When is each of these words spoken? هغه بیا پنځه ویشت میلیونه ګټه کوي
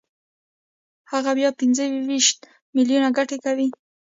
هغه 1.11 1.31
بیا 1.37 1.49
پنځه 1.59 1.83
ویشت 2.09 2.37
میلیونه 2.75 3.07
ګټه 3.17 3.37
کوي 3.45 3.67